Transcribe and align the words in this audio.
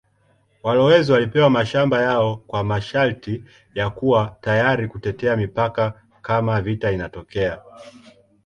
Walowezi 0.63 1.11
walipewa 1.11 1.49
mashamba 1.49 2.01
yao 2.01 2.35
kwa 2.37 2.63
masharti 2.63 3.43
ya 3.75 3.89
kuwa 3.89 4.37
tayari 4.41 4.87
kutetea 4.87 5.37
mipaka 5.37 5.93
kama 6.21 6.61
vita 6.61 6.91
inatokea. 6.91 7.61